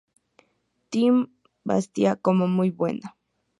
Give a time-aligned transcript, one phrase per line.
[0.89, 1.31] Team
[1.63, 3.15] Batista como "muy buena".